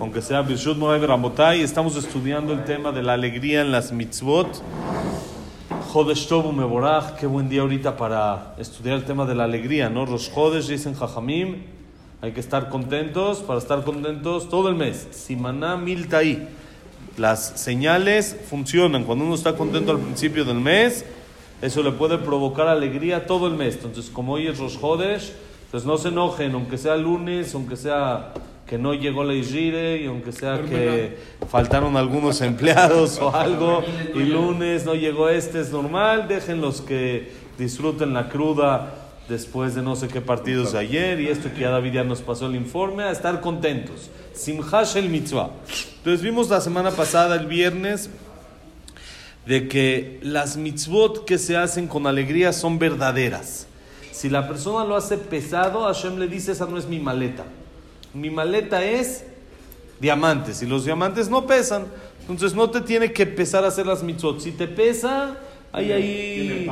[0.00, 4.62] aunque sea Birshut Moray Ramotay, estamos estudiando el tema de la alegría en las mitzvot.
[5.92, 10.06] Jodesh Tobu Meborach, qué buen día ahorita para estudiar el tema de la alegría, ¿no?
[10.06, 11.62] Los Jodesh dicen Jajamim,
[12.20, 15.06] hay que estar contentos, para estar contentos todo el mes.
[15.12, 16.48] Simaná Miltai.
[17.16, 19.04] Las señales funcionan.
[19.04, 21.04] Cuando uno está contento al principio del mes,
[21.62, 23.76] eso le puede provocar alegría todo el mes.
[23.76, 25.32] Entonces, como hoy es Rosh Hodesh,
[25.70, 28.32] pues no se enojen, aunque sea lunes, aunque sea
[28.66, 31.18] que no llegó la Ijire, y aunque sea que
[31.50, 33.82] faltaron algunos empleados o algo,
[34.14, 38.94] y lunes no llegó este, es normal, déjenlos que disfruten la cruda
[39.28, 42.22] después de no sé qué partidos de ayer, y esto que ya David ya nos
[42.22, 44.10] pasó el informe, a estar contentos.
[44.32, 45.50] Simhash el mitzvah.
[45.98, 48.10] Entonces vimos la semana pasada, el viernes,
[49.46, 53.66] de que las mitzvot que se hacen con alegría son verdaderas.
[54.10, 57.44] Si la persona lo hace pesado, Hashem le dice, esa no es mi maleta.
[58.14, 59.24] Mi maleta es
[60.00, 61.86] diamantes y los diamantes no pesan.
[62.20, 64.40] Entonces no te tiene que pesar hacer las mitzvot.
[64.40, 65.36] Si te pesa,
[65.72, 66.70] ahí, ahí...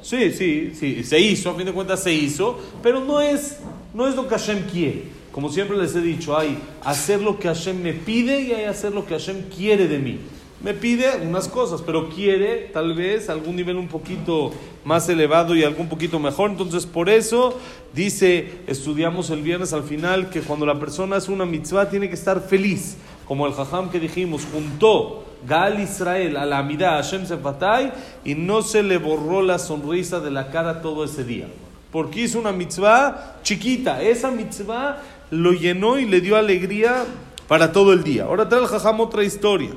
[0.00, 3.58] Sí, sí, sí, se hizo, a fin de cuentas se hizo, pero no es,
[3.94, 5.04] no es lo que Hashem quiere.
[5.30, 8.92] Como siempre les he dicho, hay hacer lo que Hashem me pide y hay hacer
[8.92, 10.18] lo que Hashem quiere de mí
[10.62, 14.52] me pide unas cosas, pero quiere tal vez algún nivel un poquito
[14.84, 16.50] más elevado y algún poquito mejor.
[16.50, 17.58] Entonces, por eso
[17.92, 22.14] dice, estudiamos el viernes al final, que cuando la persona hace una mitzvah tiene que
[22.14, 22.96] estar feliz,
[23.26, 27.92] como el jajam que dijimos, juntó Gal Israel a la amida Hashem Sefatay
[28.24, 31.48] y no se le borró la sonrisa de la cara todo ese día.
[31.90, 37.04] Porque hizo una mitzvah chiquita, esa mitzvah lo llenó y le dio alegría
[37.48, 38.24] para todo el día.
[38.24, 39.70] Ahora trae el jajam otra historia.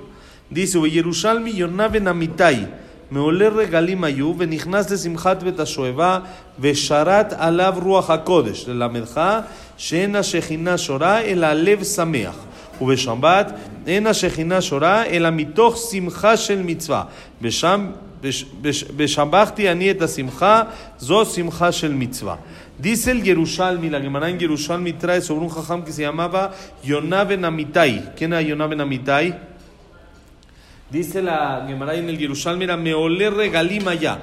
[0.54, 2.44] Dice, וירושלמי יונה בן אמיתי,
[3.10, 6.18] מעולה רגלים היו, ונכנס לשמחת בית השואבה,
[6.60, 9.20] ושרת עליו רוח הקודש, ללמדך
[9.76, 12.36] שאין השכינה שורה, אלא הלב שמח.
[12.80, 13.52] ובשבת
[13.86, 17.04] אין השכינה שורה, אלא מתוך שמחה של מצווה.
[17.42, 17.86] בשם,
[18.20, 20.62] בש, בש, בשבחתי אני את השמחה,
[20.98, 22.36] זו שמחה של מצווה.
[22.82, 26.50] Dice el Yerushalmi, la Gemara en Yerushalmi trae sobre un jajam que se llamaba
[26.82, 28.14] Yonah ben Amitai.
[28.16, 29.34] ¿Quién era Yonah ben Amitai?
[30.90, 34.19] Dice la Gemara en el Yerushalmi, era Meole regalima ya.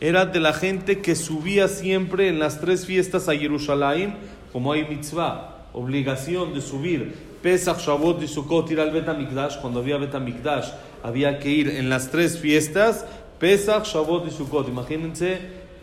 [0.00, 4.14] Era de la gente que subía siempre en las tres fiestas a Jerusalén,
[4.52, 9.58] como hay mitzvah, obligación de subir Pesach, Shavuot y Sukkot, ir al Betamikdash.
[9.60, 10.70] Cuando había Betamikdash,
[11.02, 13.06] había que ir en las tres fiestas,
[13.38, 14.68] Pesach, Shavuot y Sukkot.
[14.68, 15.38] Imagínense,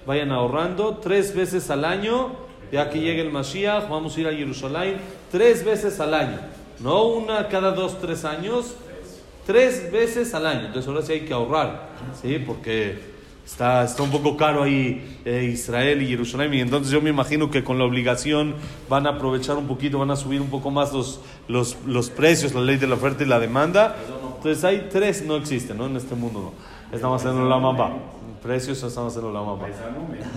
[0.05, 2.33] vayan ahorrando tres veces al año,
[2.71, 4.97] ya que llegue el Mashiach, vamos a ir a Jerusalén
[5.31, 6.39] tres veces al año.
[6.79, 8.75] No una cada dos, tres años,
[9.45, 10.67] tres veces al año.
[10.67, 11.89] Entonces ahora sí hay que ahorrar,
[12.21, 12.39] ¿sí?
[12.45, 12.99] Porque
[13.45, 16.53] está, está un poco caro ahí eh, Israel y Jerusalén.
[16.53, 18.55] Y entonces yo me imagino que con la obligación
[18.89, 22.53] van a aprovechar un poquito, van a subir un poco más los, los, los precios,
[22.53, 23.95] la ley de la oferta y la demanda.
[24.37, 25.85] Entonces hay tres, no existen, ¿no?
[25.87, 26.95] En este mundo no.
[26.95, 27.91] Estamos haciendo la mamba.
[28.41, 29.67] Precios estamos haciendo la mamba.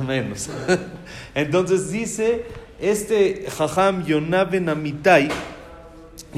[0.06, 0.48] Menos.
[1.34, 2.46] Entonces dice
[2.80, 5.28] este Jajam Yonah Ben Amitai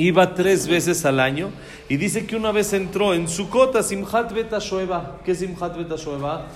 [0.05, 1.51] iba tres veces al año
[1.89, 5.19] y dice que una vez entró en Sukkot a Simchat Bet Shoeva.
[5.25, 6.47] ¿Qué es Simchat Bet Shoeva?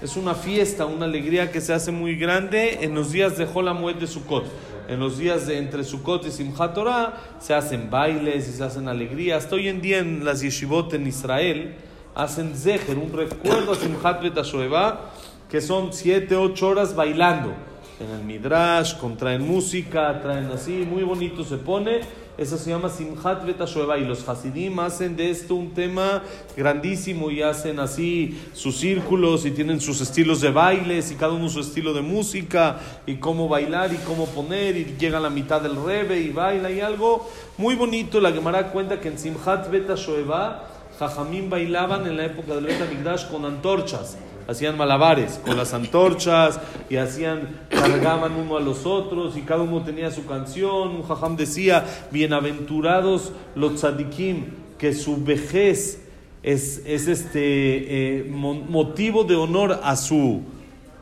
[0.00, 3.98] Es una fiesta, una alegría que se hace muy grande en los días de Holamuet
[3.98, 4.44] de Sukkot.
[4.88, 8.88] En los días de entre Sukkot y Simchat Torah se hacen bailes y se hacen
[8.88, 9.52] alegrías.
[9.52, 11.74] Hoy en día en las yeshivot en Israel
[12.14, 15.10] hacen zeher, un recuerdo a Simchat Bet Shoeva,
[15.50, 17.52] que son siete, ocho horas bailando.
[18.00, 23.44] En el Midrash, traen música, traen así, muy bonito se pone eso se llama Simchat
[23.44, 26.22] Betashueva y los Hasidim hacen de esto un tema
[26.56, 31.48] grandísimo y hacen así sus círculos y tienen sus estilos de bailes y cada uno
[31.48, 35.60] su estilo de música y cómo bailar y cómo poner y llega a la mitad
[35.60, 38.20] del rebe y baila y algo muy bonito.
[38.20, 43.44] La Gemara cuenta que en Simchat Betashueva Jajamín bailaban en la época del Betamigdash con
[43.44, 44.16] antorchas
[44.48, 49.82] hacían malabares con las antorchas y hacían, cargaban uno a los otros y cada uno
[49.82, 50.96] tenía su canción.
[50.96, 54.46] Un jajam decía, bienaventurados los tzadikim,
[54.78, 56.00] que su vejez
[56.42, 60.40] es, es este eh, motivo de honor a su,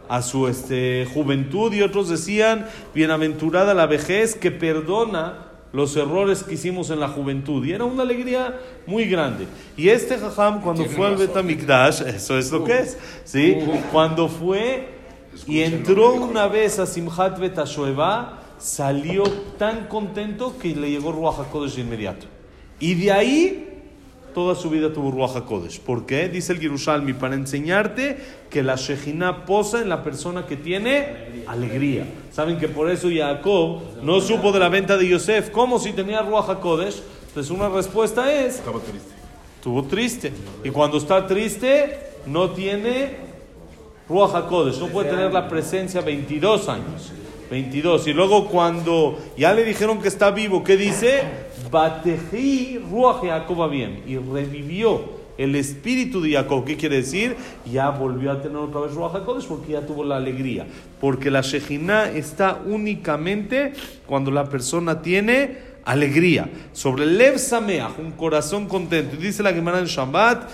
[0.09, 2.67] a su este, juventud y otros decían,
[2.97, 7.65] bienaventurada la vejez que perdona los errores que hicimos en la juventud.
[7.65, 9.47] Y era una alegría muy grande.
[9.77, 13.59] Y este jajam, cuando fue al Betamikdash, eso es lo que es, ¿sí?
[13.93, 14.97] Cuando fue
[15.47, 19.25] y entró una vez a Simchat Betashueva, salió
[19.59, 22.27] tan contento que le llegó Ruach HaKodesh de inmediato.
[22.81, 23.76] Y de ahí
[24.37, 25.81] toda su vida tuvo Ruach HaKodesh.
[25.81, 26.29] ¿Por qué?
[26.29, 28.19] Dice el Yerushalmi, para enseñarte
[28.51, 32.07] que la Shejina posa en la persona que tiene alegría.
[32.33, 35.49] Saben que por eso Jacob no supo de la venta de Yosef.
[35.49, 37.03] ¿Cómo si tenía Ruach HaKodesh?
[37.29, 38.57] Entonces una respuesta es...
[38.57, 39.15] Estaba triste.
[39.55, 40.33] Estuvo triste.
[40.63, 43.17] Y cuando está triste, no tiene
[44.07, 44.79] Ruach HaKodesh.
[44.81, 47.11] No puede tener la presencia 22 años.
[47.51, 48.07] 22.
[48.09, 51.23] Y luego cuando ya le dijeron que está vivo, ¿qué dice?
[51.71, 54.03] Batejí Ruach Jacob bien.
[54.07, 56.65] Y revivió el espíritu de Jacob.
[56.65, 57.37] ¿Qué quiere decir?
[57.71, 60.67] Ya volvió a tener otra vez Ruach HaKodesh porque ya tuvo la alegría.
[61.01, 63.73] Porque la Shejina está únicamente
[64.07, 66.49] cuando la persona tiene alegría.
[66.73, 69.17] Sobre Lev Sameach, un corazón contento.
[69.17, 70.49] Y dice la Gemara en Shabbat,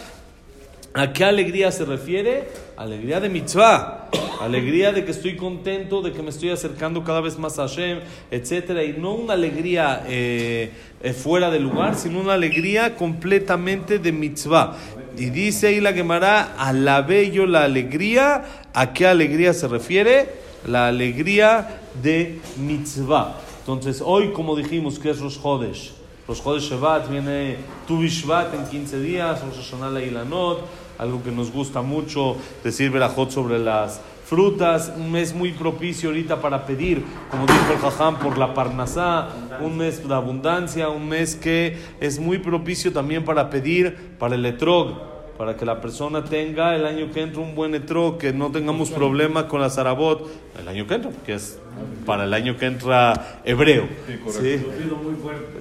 [0.94, 2.48] ¿A qué alegría se refiere?
[2.76, 4.10] Alegría de mitzvah,
[4.44, 8.00] alegría de que estoy contento, de que me estoy acercando cada vez más a Hashem,
[8.30, 8.82] etc.
[8.88, 10.70] Y no una alegría eh,
[11.02, 14.76] eh, fuera de lugar, sino una alegría completamente de mitzvah.
[15.16, 18.44] Y dice ahí la Gemara, alabé yo la alegría.
[18.74, 20.28] ¿A qué alegría se refiere?
[20.66, 23.38] La alegría de mitzvah.
[23.60, 25.92] Entonces, hoy, como dijimos, que es Rosh Chodesh?
[26.26, 27.56] Rosh Chodesh Shabbat, viene
[27.86, 30.60] Tu Bishvat en 15 días, Rosh Hashanah la Ilanot
[30.98, 34.00] algo que nos gusta mucho, decir Berajot sobre las
[34.32, 39.28] frutas, un mes muy propicio ahorita para pedir, como dijo el Jajam, por la Parnasá,
[39.60, 44.46] un mes de abundancia, un mes que es muy propicio también para pedir para el
[44.46, 48.50] etrog, para que la persona tenga el año que entra un buen etrog, que no
[48.50, 50.26] tengamos problema con la zarabot,
[50.58, 51.58] el año que entra, que es
[52.06, 53.86] para el año que entra hebreo.
[54.30, 54.64] ¿sí?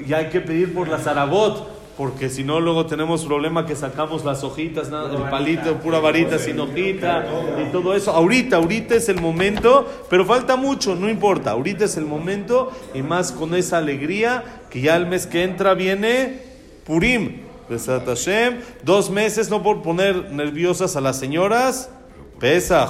[0.08, 4.24] Y hay que pedir por la zarabot porque si no luego tenemos problema que sacamos
[4.24, 7.26] las hojitas, nada, el palito, pura varita sin hojita
[7.62, 8.12] y todo eso.
[8.12, 13.02] Ahorita, ahorita es el momento, pero falta mucho, no importa, ahorita es el momento y
[13.02, 16.42] más con esa alegría que ya el mes que entra viene
[16.86, 21.90] Purim, Hashem, dos meses, no por poner nerviosas a las señoras,
[22.40, 22.90] Pesach.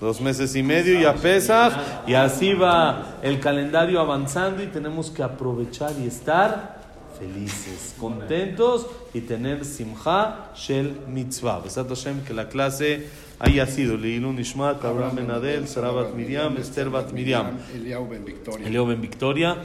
[0.00, 1.74] Dos meses y medio ya Pesach
[2.06, 6.79] y así va el calendario avanzando y tenemos que aprovechar y estar
[7.20, 11.60] felices, contentos y tener simcha shel mitzvah.
[11.60, 13.08] Besat Hashem, que la clase
[13.38, 18.24] haya sido Leilun Ishmat, Abraham Ben Adel, Sarah Bat Miriam, Esther Bat Miriam, Eliau Ben
[18.24, 18.66] Victoria.
[18.66, 19.56] Elio Ben Victoria,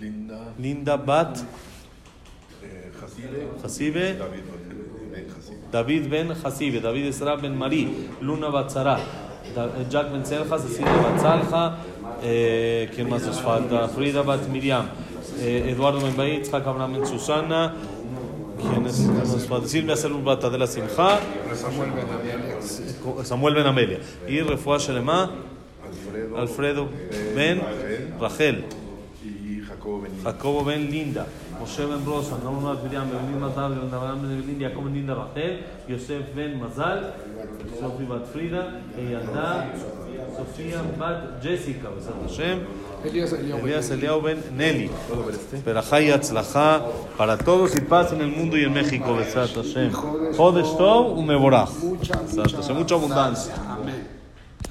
[0.00, 0.52] Linda.
[0.58, 1.38] Linda Bat
[2.62, 3.48] eh, Hasibe.
[3.64, 4.18] Hasibe,
[5.70, 6.80] David Ben Hasibe.
[6.80, 9.00] David Esra Ben Mari, Luna Bat Sarah,
[9.54, 11.78] Da- Jack Ben Selja, Cecilia Bat Salja,
[12.22, 13.88] eh, ¿quién más nos falta?
[13.88, 14.86] Frida Bat Miriam,
[15.40, 17.74] eh, Eduardo Ben Bait, Itzhak Abraham Susana,
[18.60, 18.96] ¿quién es?
[18.96, 19.68] ¿Quién nos falta?
[19.68, 21.20] Silvia Selun Bat Adela Simcha,
[21.54, 23.24] Samuel Ben Amelia.
[23.24, 23.98] Samuel Ben Amelia,
[24.28, 25.30] y Refuah Shelema,
[26.36, 26.88] Alfredo.
[27.34, 27.60] Ben
[28.20, 28.64] Rachel.
[30.22, 31.26] Jacobo Ben Linda,
[40.38, 42.60] Sofía bat Jessica, Besat Hashem,
[43.04, 44.88] Elías Eliao ben Nelly.
[45.64, 46.82] Perajá y Atzlajá
[47.16, 49.90] para todos y paz en el mundo y en México, Besat Hashem.
[50.36, 51.70] Jodesh Tov, Umeborach.
[51.82, 53.54] Mucha abundancia.
[53.68, 53.97] Amén.